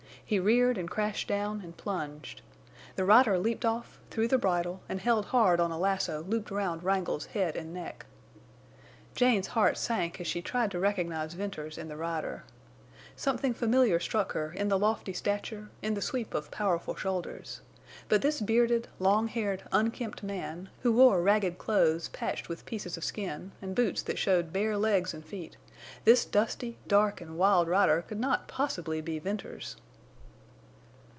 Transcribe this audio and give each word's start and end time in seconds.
He 0.31 0.39
reared 0.39 0.77
and 0.77 0.89
crashed 0.89 1.27
down 1.27 1.59
and 1.59 1.75
plunged. 1.75 2.41
The 2.95 3.03
rider 3.03 3.37
leaped 3.37 3.65
off, 3.65 3.99
threw 4.09 4.29
the 4.29 4.37
bridle, 4.37 4.79
and 4.87 5.01
held 5.01 5.25
hard 5.25 5.59
on 5.59 5.71
a 5.73 5.77
lasso 5.77 6.23
looped 6.23 6.49
round 6.51 6.85
Wrangle's 6.85 7.25
head 7.25 7.57
and 7.57 7.73
neck. 7.73 8.05
Janet's 9.13 9.49
heart 9.49 9.77
sank 9.77 10.21
as 10.21 10.27
she 10.27 10.41
tried 10.41 10.71
to 10.71 10.79
recognize 10.79 11.33
Venters 11.33 11.77
in 11.77 11.89
the 11.89 11.97
rider. 11.97 12.45
Something 13.17 13.53
familiar 13.53 13.99
struck 13.99 14.31
her 14.31 14.53
in 14.53 14.69
the 14.69 14.79
lofty 14.79 15.11
stature 15.11 15.69
in 15.81 15.95
the 15.95 16.01
sweep 16.01 16.33
of 16.33 16.49
powerful 16.49 16.95
shoulders. 16.95 17.59
But 18.07 18.21
this 18.21 18.39
bearded, 18.39 18.87
longhaired, 19.01 19.63
unkempt 19.73 20.23
man, 20.23 20.69
who 20.79 20.93
wore 20.93 21.21
ragged 21.21 21.57
clothes 21.57 22.07
patched 22.07 22.47
with 22.47 22.65
pieces 22.65 22.95
of 22.95 23.03
skin, 23.03 23.51
and 23.61 23.75
boots 23.75 24.01
that 24.03 24.17
showed 24.17 24.53
bare 24.53 24.77
legs 24.77 25.13
and 25.13 25.25
feet—this 25.25 26.23
dusty, 26.23 26.77
dark, 26.87 27.19
and 27.19 27.37
wild 27.37 27.67
rider 27.67 28.01
could 28.07 28.21
not 28.21 28.47
possibly 28.47 29.01
be 29.01 29.19
Venters. 29.19 29.75